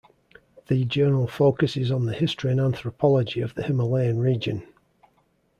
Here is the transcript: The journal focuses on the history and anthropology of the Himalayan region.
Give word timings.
The 0.65 0.83
journal 0.85 1.27
focuses 1.27 1.91
on 1.91 2.07
the 2.07 2.13
history 2.13 2.49
and 2.49 2.59
anthropology 2.59 3.39
of 3.39 3.53
the 3.53 3.61
Himalayan 3.61 4.17
region. 4.17 4.63